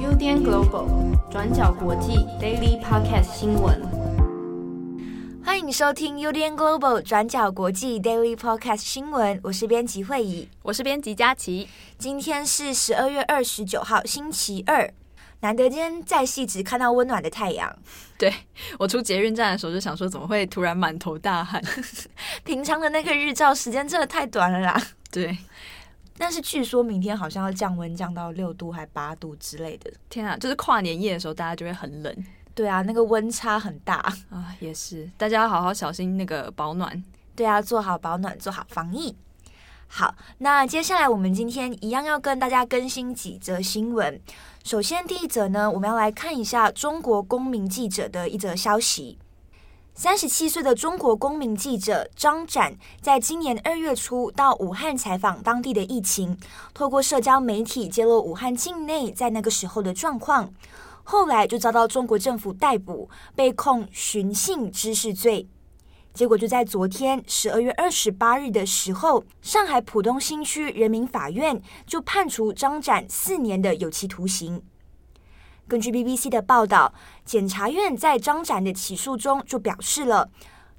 [0.00, 3.82] UDN Global 转角国际 Daily Podcast 新闻，
[5.44, 9.38] 欢迎收听 UDN Global 转角国际 Daily Podcast 新闻。
[9.42, 11.68] 我是编辑慧仪，我是编辑佳琪。
[11.98, 14.90] 今天是十二月二十九号，星期二。
[15.40, 17.76] 难得今天在汐止看到温暖的太阳。
[18.16, 18.32] 对，
[18.78, 21.62] 我出捷运站的时候就想说，怎么会突然满头大汗？
[22.42, 24.82] 平常的那个日照时间真的太短了啦。
[25.12, 25.36] 对。
[26.18, 29.92] 但是据说明天好像要降温，降到六度还八度之类的。
[30.08, 32.24] 天啊，就是跨年夜的时候，大家就会很冷。
[32.54, 33.96] 对啊，那个温差很大
[34.30, 37.04] 啊，也是，大家要好好小心那个保暖。
[37.34, 39.14] 对啊，做好保暖，做好防疫。
[39.88, 44.20] 好，那接下来我们今天一样要跟大家更新几则新闻。
[44.64, 49.18] 首先第一则呢，我们要来看一下中国公民记者的一则消息。
[49.98, 56.36] 三十七岁的中国公民记者张展，在今年二月初到武汉采访当地的疫情，
[56.74, 60.52] 透过社交媒体揭露武汉境内在那个时候的状况，
[61.02, 65.48] 后来就遭到中国政府逮捕，被控寻衅滋事罪。
[66.12, 74.62] 结果就在昨天十二月二十八日的时候，上海浦东新区人民法院就判处张展四年的有期徒刑。
[75.68, 80.30] 根据 BBC 的报道，检察院在张展的起诉中就表示了，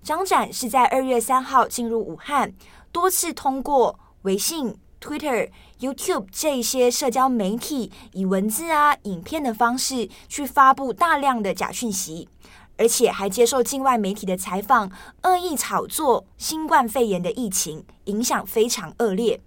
[0.02, 2.54] 张展是在二月三号进入武汉，
[2.92, 5.50] 多次通过微信、Twitter、
[5.82, 12.30] YouTube 这些社交媒体，以文字啊、影片的方式去发布大量的假讯息，
[12.78, 14.90] 而且还接受境外媒体的采访，
[15.24, 19.42] 恶意炒作新冠肺炎的疫情，影响非常恶劣。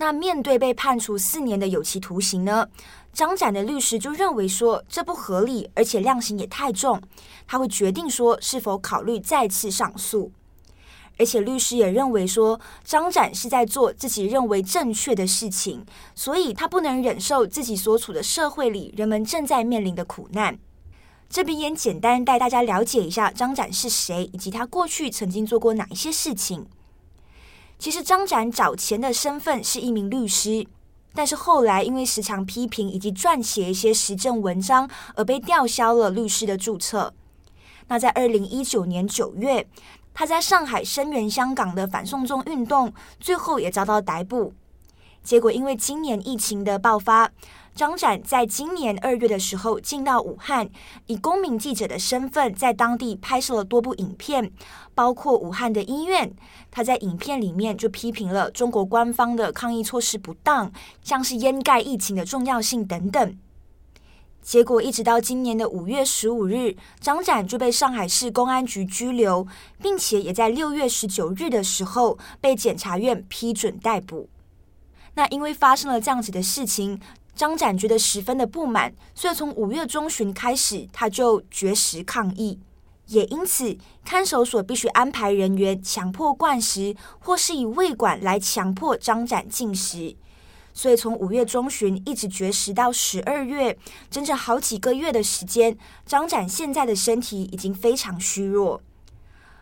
[0.00, 2.66] 那面对被判处四年的有期徒刑呢？
[3.12, 6.98] 张展的律师就认为说，这不合理，而且量刑也太重，
[7.46, 10.32] 他会决定说是否考虑再次上诉。
[11.18, 15.84] 而且律师也认为说，张展是在做自己认为正确的事情，
[16.14, 20.58] 所以他不能忍受自己所处的社会里人们正在面临的苦难。
[21.28, 26.66] 这边也简单带大家了解一下张展是谁，以及他过去曾经做过哪一些事情。
[27.80, 30.66] 其实张展早前的身份是一名律师。
[31.14, 37.12] 但是后来因为时常批评以及撰写一些时政文章，而被吊销了律师的注册。
[37.88, 39.66] 那在二零一九年九月，
[40.12, 44.52] 他在上海声援香港的反送中运动，最后也遭到逮捕。
[45.24, 47.32] 结果因为今年疫情的爆发。
[47.80, 50.68] 张展在今年二月的时候进到武汉，
[51.06, 54.52] 以公民记者的身份在当地拍摄了多部影片，
[54.94, 56.30] 包括武汉的医院。
[56.70, 60.70] 他在影片里面就批评了中国官方的抗疫措施不当，
[61.02, 63.34] 像是掩盖疫情的重要性等等。
[64.42, 69.46] 结果一直到今年的五月十五日，张展就被上海市公安局拘留，
[69.80, 74.28] 并且也在六月十九日的时候被检察院批准逮捕。
[75.14, 77.00] 那因为发生了这样子的事情。
[77.40, 82.58] 张展觉得十分的不满，所以从五月中旬开始，他就绝食抗议，
[83.06, 90.14] 也因此看守所必须安排人员强迫灌食，或是以胃管来强迫张展进食。
[90.74, 93.78] 所以从五月中旬一直绝食到十二月，
[94.10, 98.82] 整整好几个月的时间，张展现在的身体已经非常虚弱，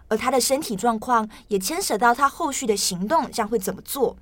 [0.09, 4.17] 而他的身体状况也牵涉到他后续的行动将会怎么做。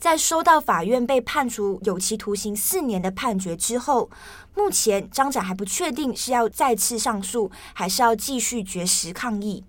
[0.00, 4.08] 在收到法院被判处有期徒刑四年的判决之后，
[4.54, 9.62] 目前张展还不确定是要再次上诉，还是要继续绝食抗议。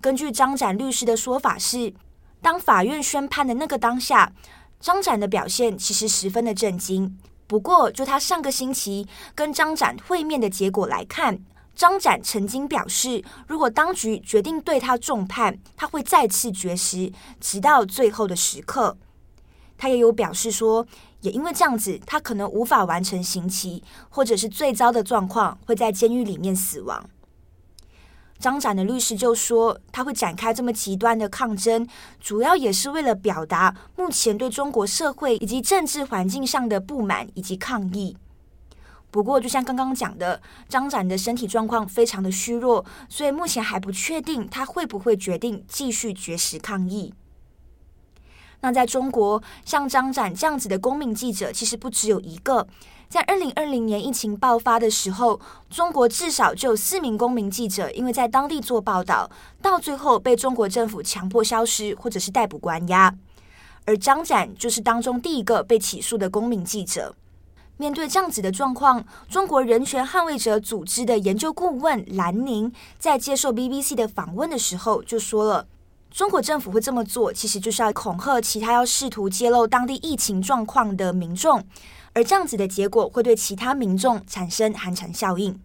[0.00, 1.92] 根据张展律师的说法是，
[2.40, 4.32] 当法院宣判的那个当下，
[4.80, 7.18] 张展的表现其实十分的震惊。
[7.46, 11.38] 不过，就他上个星期跟张展会面的结果来看，
[11.74, 18.96] 张展曾经表示，如果当局决定对他重判，他会再次绝食，直到最后的时刻。
[19.78, 20.86] 他也有表示说，
[21.22, 27.08] 也因为这样子，他可能无法完成刑期，或者是最糟的状况会在监狱里面死亡。
[28.38, 31.88] 张展的律师就说，他会展开这么极端的抗争，
[32.20, 38.16] 主要也是为了表达目前对中国社会以及政治环境上的不满以及抗议。
[39.10, 47.12] 不过，就像刚刚讲的，张展的身体状况非常的虚弱，所以目前还不确定他会不会决定继续绝食抗议。
[48.60, 52.66] 那在中国，像张展这样子的公民记者，其实不只有一个。
[53.08, 55.40] 在二零二零年疫情爆发的时候，
[55.70, 59.30] 中国至少就有四名公民记者，因为在当地做报道，
[59.62, 63.14] 到最后被中国政府强迫消失，或者是逮捕关押。
[63.86, 67.14] 而张展就是当中第一个被起诉的公民记者。
[67.78, 75.66] 面对这样子的状况，中国人权捍卫者组织的研究顾问兰宁在接受 BBC 的访问的时候就说了。
[76.10, 81.62] 中国政府会这么做，其实就是要恐吓其他要试图揭露当地疫情状况的民众，
[82.12, 85.60] 而这样子的结果会对其他民众产生寒蝉效应。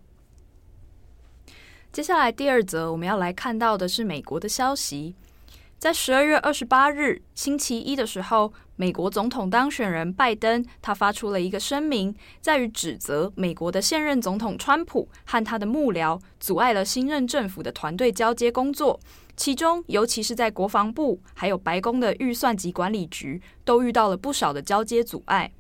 [1.92, 5.16] 接下来第二则我们要来看到的是美国的消息。
[5.84, 18.98] 在十二月二十八日星期一的时候，美国总统当选人拜登他发出了一个声明，在于指责美国的现任总统川普和他的幕僚阻碍了新任政府的团队交接工作，
[19.36, 25.52] 其中尤其是在国防部还有白宫的预算及管理局都遇到了不少的交接阻碍。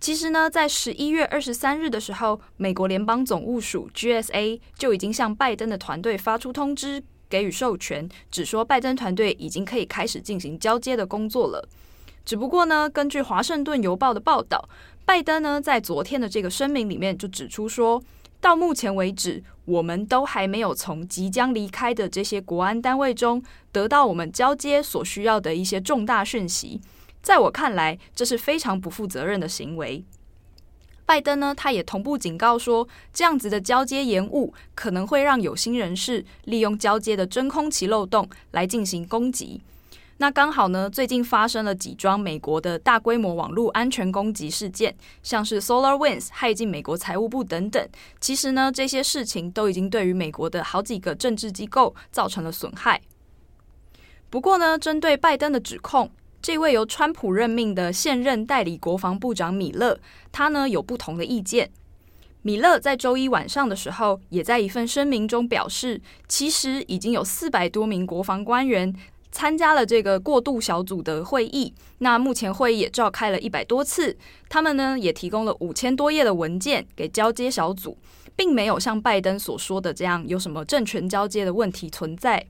[0.00, 7.04] 其实呢，在十一月二十三日的时候，美国联邦总务署 GSA 就已经向拜登的团队发出通知。
[7.28, 11.68] 给予授权，只说拜登团队已经可以开始进行交接的工作了。
[12.24, 14.68] 只不过呢，根据《华盛顿邮报》的报道，
[15.04, 18.02] 拜登呢在昨天的这个声明里面就指出说，
[18.40, 23.42] 到目前为止，我们都还没有从即将离开的这些国安单位中
[23.72, 26.80] 得到我们交接所需要的一些重大讯息。
[27.22, 30.04] 在我看来，这是非常不负责任的行为。
[31.08, 39.62] 拜登呢，他也同步警告说，这样子的交接延误可能会让有心人士利用交接的真空期漏洞来进行攻击。
[40.18, 47.88] 那刚好呢，最近发生了几桩美国的大规模网络安全攻击事件，像是 SolarWinds 害进美国财务部等等。
[48.20, 53.00] 其实呢，这些事情都已经对于美国的好几个政治机构造成了损害。
[54.28, 56.10] 不过呢，针对拜登的指控。
[56.40, 59.98] 这位由川普任命的现任代理国防部长米勒，
[60.30, 61.70] 他呢有不同的意见。
[62.42, 68.94] 米勒在周一晚上的时候，也在一份声明中表示，其实已经有四百多名国防官员
[69.30, 71.74] 参加了这个过渡小组的会议。
[71.98, 74.16] 那目前会议也召开了一百多次，
[74.48, 77.98] 他们呢也提供了五千多页的文件给交接小组，
[78.36, 82.46] 并没有像拜登所说的这样有什么政权交接的问题存在。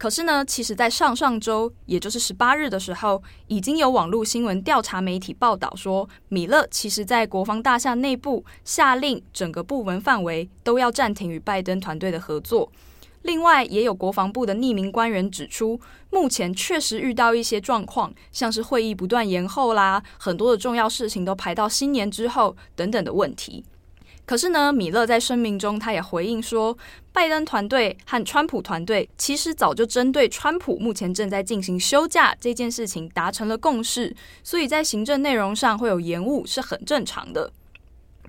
[0.00, 12.72] 可是呢，其实，在上上周，也就是十八日的时候，已经有网络新闻调查媒体报道说，米勒其实在国防大厦内部下令，整个部门范围都要暂停与拜登团队的合作。
[13.20, 23.62] 另外，也有国防部的匿名官员指出，目前确实遇到一些状况，像是会议不断延后啦，很多的重要事情都排到新年之后等等的问题。
[24.30, 26.78] 可是呢，米勒在声明中，他也回应说，
[27.12, 37.50] 拜登团队和川普团队其实早就针对川普目前正在进行休假这件事情达成了共识，所以在行政内容上会有延误是很正常的。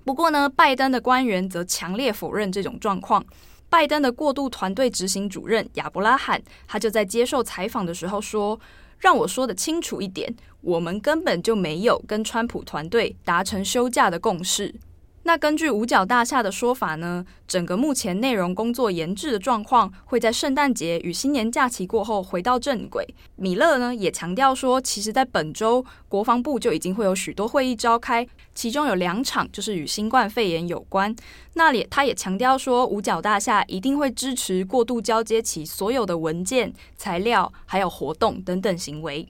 [0.03, 3.23] 不过呢，拜登的官员则强烈否认这种状况。
[3.69, 8.59] 拜登的过渡团队执行主任亚伯拉罕，他就在接受采访的时候说
[8.97, 14.73] ：“让我说得清楚一点，我们根本就没有跟川普团队达成休假的共识。”
[15.23, 23.07] 那根据五角大厦的说法呢，整个目前内容工作研制的状况会在圣诞节与新年假期过后回到正轨。
[23.35, 31.15] 米勒呢也强调说，其实在本周国防部就已经会有许多会议召开，其中有两场就是与新冠肺炎有关。
[31.53, 39.27] 那里他也强调说，五角大厦一定会支持过渡交接期所有的文件、材料还有活动等等行为。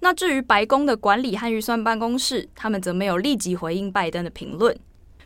[0.00, 4.74] 那至于白宫的管理和预算办公室，他们则没有立即回应拜登的评论。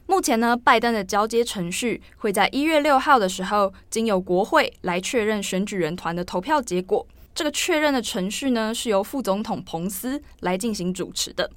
[0.06, 7.04] 目前呢，拜登的交接程序会在一月六号的时候，经由国会来确认选举人团的投票结果。
[7.34, 11.50] 这个确认的程序呢，是由副总统彭斯来进行主持的。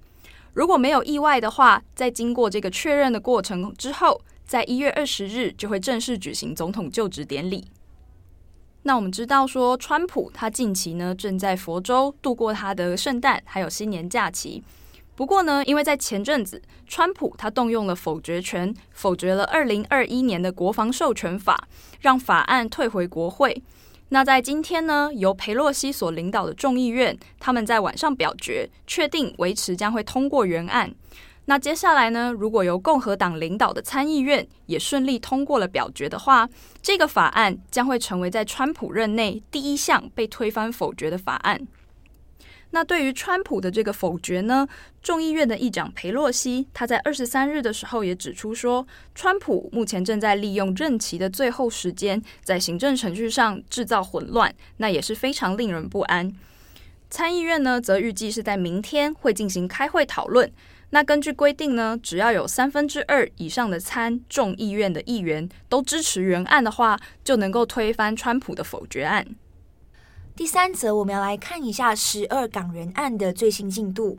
[0.53, 7.65] 如果没有意外的话，在经过这个确认的过程之后，在一月二十日就会正式举行总统就职典礼。
[8.83, 14.63] 那我们知道说，川普他近期呢正在佛州度过他的圣诞还有新年假期。
[15.19, 21.67] 不过呢，因为在前阵子，川普他动用了否决权，否决了二零二一年的国防授权法，
[21.99, 23.61] 让法案退回国会。
[24.11, 30.89] 那在今天呢，由裴洛西所领导的众议院，他们在晚上表决，确定维持将会通过原案。
[31.47, 36.47] 那接下来呢，如果由共和党领导的参议院也顺利通过了表决的话，
[36.81, 41.67] 这个法案将会成为在川普任内第一项被推翻否决的法案。
[42.71, 44.67] 那对于川普的这个否决呢，
[45.01, 48.85] 众议院的议长裴洛西，他在二十三日的时候也指出说，
[49.15, 56.31] 川普目前正在利用任期的最后时间，在行政程序上制造混乱，那也是非常令人不安。
[57.09, 60.51] 参议院呢，则预计是在明天会进行开会讨论。
[60.91, 69.25] 那根据规定呢，只要有三分之二以上的参众议院的议员都支持原案的话，就能够推翻川普的否决案。
[70.39, 74.17] 第三则，我们要来看一下十二港人案的最新进度。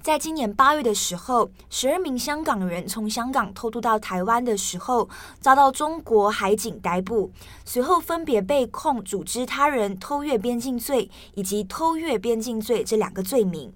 [0.00, 5.08] 在今年八月的时候，十二名香港人从香港偷渡到台湾的时候，
[5.40, 7.32] 遭到中国海警逮捕，
[7.64, 13.72] 随后分别被控组织他人偷越边境罪以及偷越边境罪这两个罪名。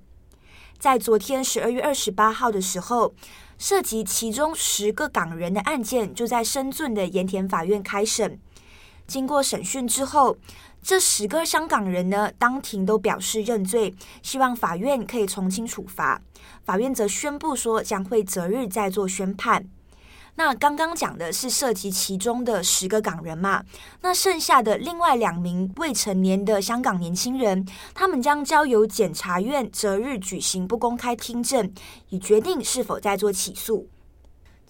[0.79, 3.13] 在昨天十二月二十八号的时候，
[3.59, 8.39] 涉及其中十个港人的案件就在深圳的盐田法院开审。
[9.11, 10.37] 经过审讯之后，
[10.81, 16.23] 这十个香港人呢，当庭都表示认罪，希望法院可以从轻处罚。
[16.65, 19.67] 法院则宣布说将会择日再做宣判。
[20.37, 23.65] 那刚刚讲的是涉及其中的十个港人嘛？
[24.03, 31.75] 那剩下的另外两名未成年的香港年轻人，他们将交由检察院择日举行不公开听证，
[32.11, 33.89] 以决定是否再做起诉。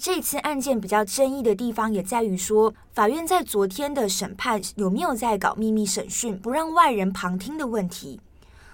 [0.03, 8.19] 这次案件比较争议的地方也在于说，法院在昨天的审判有没有在搞秘密审讯，不让外人旁听的问题。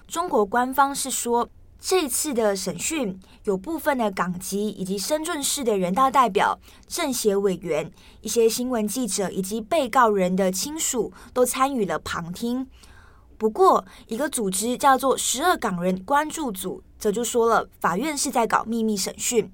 [0.06, 1.48] 中国官方是说，
[1.80, 7.90] 这次的审讯有部分的港籍以及深圳市的人大代表、政协委员、
[8.20, 12.68] 一些新闻记者以及被告人的亲属都参与了旁听。
[13.36, 19.50] 不过，一个组织叫做“十二港人关注组”则就说了，法院是在搞秘密审讯。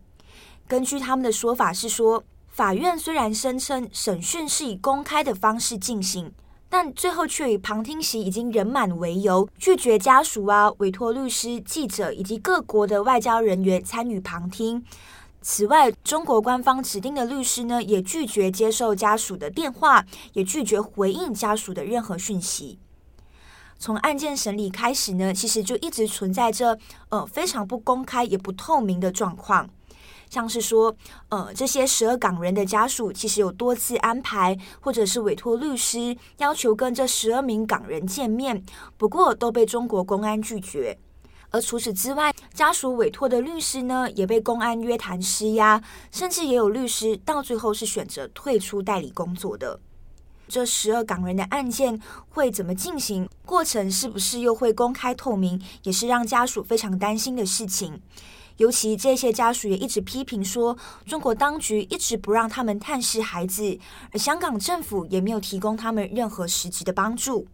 [0.72, 6.32] 根据他们的说法是说，法院虽然声称审讯是以公开的方式进行，
[6.70, 14.82] 但最后却以旁听席已经人满为由，拒绝家属啊、委托律师、记者以及各国的外交人员参与旁听。
[15.42, 22.78] 此外，中国官方指定的律师呢，也拒绝接受家属的电话，也拒绝回应家属的任何讯息。
[23.78, 26.78] 从案件审理开始呢，其实就一直存在着
[27.10, 29.68] 呃非常不公开也不透明的状况。
[30.32, 30.96] 像是说，
[31.28, 38.64] 呃，这些十二港人的家属其实有多次安排，或者是委托律师要求跟这十二名港人见面，
[38.96, 40.96] 不过都被中国公安拒绝。
[41.50, 49.78] 而除此之外，家属委托的律师呢，也被公安约谈施压，甚至也有律师到最后是选择退出代理工作的。
[50.48, 53.28] 这十二港人的案件会怎么进行？
[53.44, 55.60] 过程是不是又会公开透明？
[55.82, 58.00] 也是让家属非常担心的事情。
[58.62, 63.76] 尤其这些家属也一直批评说，中国当局一直不让他们探视孩子，
[64.12, 67.48] 而香港政府也没有提供他们任何实质的帮助。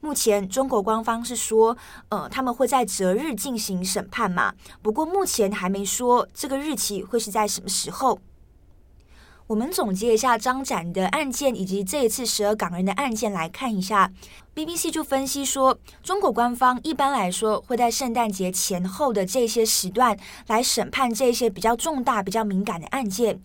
[0.00, 1.76] 目前中国官方是说，
[2.08, 8.20] 呃，他们会在择日进行审判嘛，不过目前还没说这个日期会是在什么时候。
[9.48, 14.10] 我们总结一下张展的案件以及这一次十二港人的案件来看一下
[14.54, 23.40] ，BBC 就分析说，中国官方一般来说会在圣诞节前后的这些时段来审判这些比较重大、比较敏感的案件，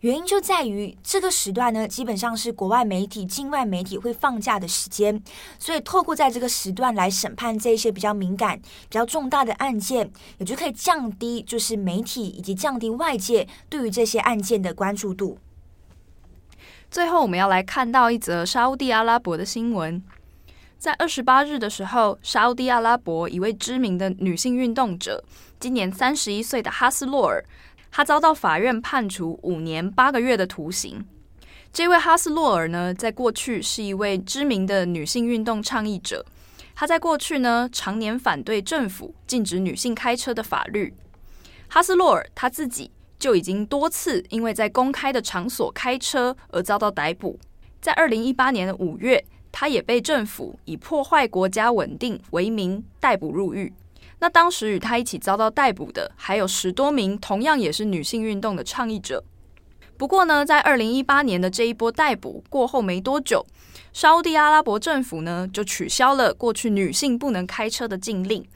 [0.00, 5.22] 原因就在于这个时段呢，基本上是国外媒体、境外媒体会放假的时间，
[5.58, 15.38] 所以透过在这个时段来审判这些比较敏感、比较重大的案件，也就可以降低就是媒体以及降低外界对于这些案件的关注度。
[16.90, 20.02] 最后，我们要来看到一则沙乌地阿拉伯的新闻。
[20.78, 25.22] 在二十八日的时候，沙乌地阿拉伯一位知名的女性运动者，
[25.60, 27.44] 今年三十一岁的哈斯洛尔，
[27.90, 31.04] 他遭到法院判处五年八个月的徒刑。
[31.72, 36.24] 这位哈斯洛尔呢，在过去是一位知名的女性运动倡议者。
[36.74, 40.94] 她在过去呢，常年反对政府禁止女性开车的法律。
[41.68, 42.90] 哈斯洛尔她自己。
[43.20, 47.38] 就已经多次因为在公开的场所开车而遭到逮捕。
[47.78, 53.74] 在二零一八年的五月，他也被政府以破坏国家稳定为名逮捕入狱。
[54.20, 59.24] 那当时与他一起遭到逮捕的还有十多名同样也是女性运动的倡议者。
[59.96, 63.44] 不过呢，在二零一八年的这一波逮捕过后没多久，
[63.92, 68.46] 沙乌地阿拉伯政府呢就取消了过去女性不能开车的禁令。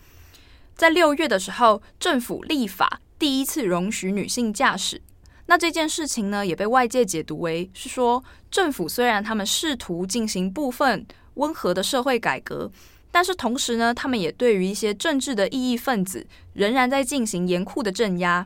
[0.75, 3.01] 在六月的时候，政府立法。
[3.17, 5.01] 第一次容许女性驾驶，
[5.47, 12.71] 那这件事情呢，也被外界解读为是说，政府虽然他们试图进行部分温和的社会改革，
[13.15, 18.45] 但是同时呢，他们也对于一些政治的异议分子仍然在进行严酷的镇压。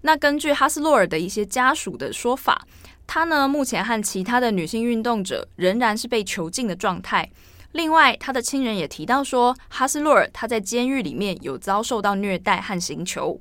[0.00, 2.66] 那根据哈斯洛尔的一些家属的说法，
[3.06, 7.30] 他呢目前和其他的女性运动者仍然是被囚禁的状态。
[7.72, 13.38] 另外，他的亲人也提到说，哈斯洛尔他在监狱里面有遭受到虐待和刑求。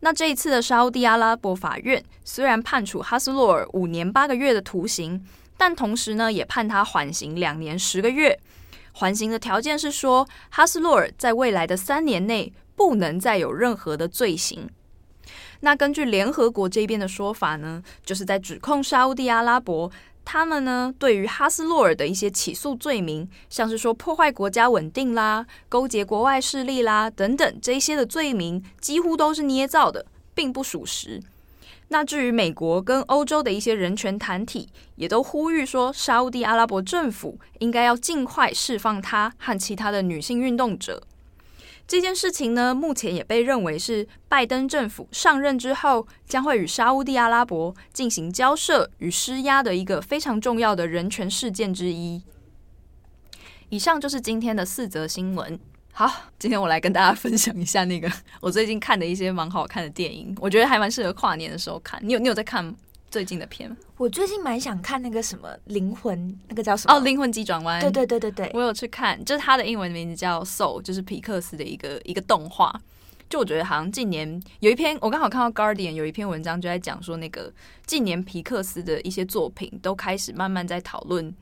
[0.00, 5.24] 那这一次的沙乌地阿拉伯法院虽然判处哈斯洛尔五年八个月的徒刑，
[5.56, 8.36] 但同时呢也判他缓刑两年十个月。
[8.98, 14.70] 缓刑的条件是说，哈斯洛尔在未来的三年内不能再有任何的罪行。
[15.60, 19.92] 那根据联合国这边的说法呢，就是在指控沙乌地阿拉伯
[20.24, 31.22] 他们呢，对于哈斯洛尔的一些起诉罪名，像是说破坏国家稳定啦、勾结国外势力啦等等这些的罪名，几乎都是捏造的，并不属实。
[31.88, 41.02] 那至于美国跟欧洲的一些人权团体，也都呼吁说，沙乌地阿拉伯政府应该要尽快释放他和其他的女性运动者。
[41.86, 52.20] 这件事情呢，目前也被认为是拜登政府上任之后将会与沙乌地阿拉伯进行交涉与施压的一个非常重要的人权事件之一。
[53.68, 55.56] 以上就是今天的四则新闻。
[55.98, 58.06] 好，今天我来跟大家分享一下那个
[58.42, 61.98] 我最近看的一些蛮好看的电影，我觉得还蛮适合跨年的时候看。
[62.04, 62.76] 你有你有在看
[63.10, 63.74] 最近的片吗？
[63.96, 66.94] 我最近蛮想看那个什么灵魂，那个叫什么？
[66.94, 67.80] 哦，灵魂急转弯。
[67.80, 72.78] 对对对对对，我有去看，就是它的英文名字叫 Soul，就是皮克斯的一个一个动画。
[73.30, 77.50] 就我觉得好像近年有一篇，我刚好看到 Guardian 有一篇文章就在讲说，那个
[77.86, 81.34] 近年皮克斯的一些作品都开始慢慢在讨论。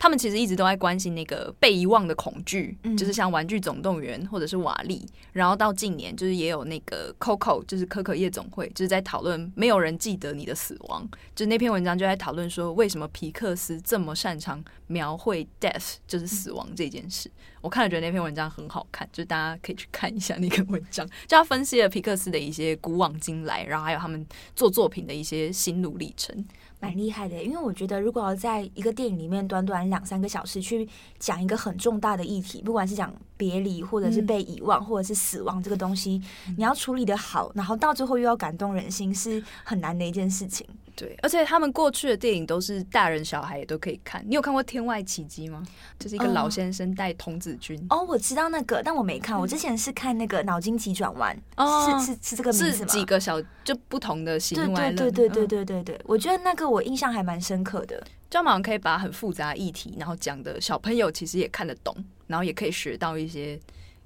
[0.00, 11.06] 他们其实一直都在关心那个被遗忘的恐惧，嗯、就是像《玩具总动员》或者是瓦力，然后到近年就是也有那个 Coco，就是可可夜总会，就是在讨论没有人记得你的死亡。
[11.36, 17.28] 就那篇文章就在讨论说，为什么皮克斯这么擅长描绘 death，就是死亡这件事。
[17.28, 24.26] 嗯、我看了觉得那篇文章很好看，就大家可以去看一下那个文章，就他分析了皮克斯的一些古往今来，然后还有他们
[24.56, 26.42] 做作品的一些心路历程。
[26.80, 40.66] 蛮厉害的，因为我觉得如果要在一个电影里面短短两三个小时去讲一个很重大的议题，不管是讲别离，或者是被遗忘，或者是死亡这个东西，嗯、你要处理得好，然后到最后又要感动人心，是很难的一件事情。
[41.00, 44.22] 对，而且他们过去的电影都是大人小孩也都可以看。
[44.28, 45.66] 你有看过《天外奇迹》吗？
[45.98, 47.82] 就是一个老先生带童子军。
[47.88, 49.40] 哦，我知道那个，但我没看。
[49.40, 52.72] 我之前是看那个《脑筋急转弯》，哦，是是是这个名字吗？
[52.76, 54.96] 是几个小就不同的喜怒哀乐。
[54.96, 58.06] 对对对对对对对，我觉得那个我印象还蛮深刻的。
[58.28, 63.58] 就好像可以把很复杂议题，然后讲的小朋友其实也看得懂，然后也可以学到一些。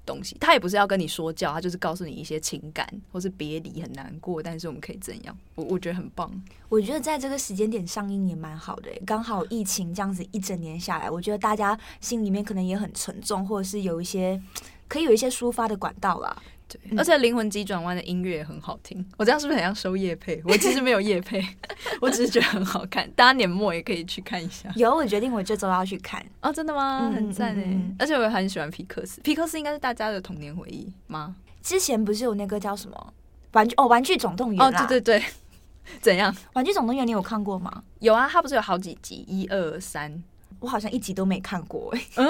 [0.05, 5.37] 东西，他也不是要跟你说教，他就是告诉你一些情感，或是别离很难过，但是我们可以怎样？
[5.55, 6.31] 我我觉得很棒。
[6.69, 14.41] 我觉得在这个时间点上映也蛮好的，刚好疫情这样子一整年下来，我觉得大家心里面可能也很沉重，或者是有一些
[14.87, 16.41] 可以有一些抒发的管道啦。
[16.67, 20.41] 对，而且灵魂急转弯的音乐也很好听，我这样是不是很像收夜配？
[20.45, 21.43] 我 其实没有夜配，
[22.01, 24.69] 我只是觉得很好看，大家年末也可以去看一下。
[24.75, 27.11] 有，我决定我这周要去看哦，真的吗？
[27.13, 31.35] 很赞诶，而且我也很喜欢皮克斯，皮克斯应该是大家的童年回忆吗？
[31.61, 33.13] 之前不是有那个叫什么
[33.53, 35.23] 玩具哦，玩具总动员哦，对对对，
[36.01, 36.35] 怎样？
[36.53, 37.83] 玩具总动员你有看过吗？
[37.99, 40.23] 有啊，它不是有好几集，一二三。
[40.61, 42.25] 我好像一集都没看过哎，嗯，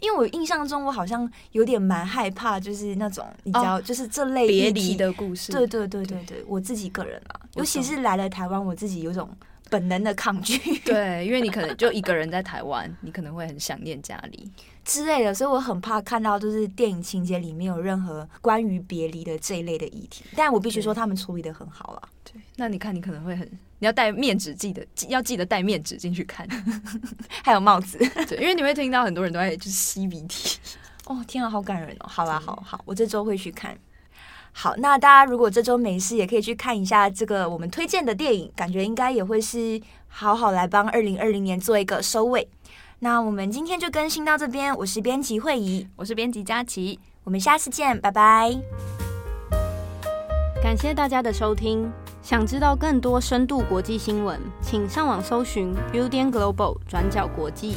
[0.00, 5.52] 因为我印象中我好像有点蛮害怕，就是那种你知道，就是这类别离的故事。
[5.52, 9.28] 对对对对对，我自己个人啊，尤其是来了台湾，我自己有种
[9.70, 10.58] 本能的抗拒。
[10.80, 14.50] 对，因为你可能就一个人在台湾，你可能会很想念家里
[14.84, 20.24] 之类的，所以我很怕看到就是电影情节里面有任何关于别离的这一类的议题。
[20.36, 22.02] 但我必须说，他们处理的很好了。
[22.32, 23.46] 对，那你看，你可能会很。
[23.78, 26.46] 你要戴面纸，记得要记得戴面纸进去看，
[27.42, 30.58] 还有帽子， 对，因为你会听到很多人都在就是吸鼻涕。
[31.06, 32.06] 哦，天啊，好感人哦！
[32.06, 33.76] 好啦，好好，我这周会去看。
[34.52, 42.48] 好，那大家如果这周没事，也可以去看一下这个我们推荐的电影，感觉应该也会是好好来帮二零二零年做一个收尾。
[43.00, 48.56] 那我们今天就更新到这边，我是编辑慧仪，我是编辑佳琪，我们下次见，拜拜。
[50.62, 51.90] 感谢大家的收听。
[52.22, 57.76] 想知道更多深度国际新闻，请上网搜寻 Udan Global 转角国际。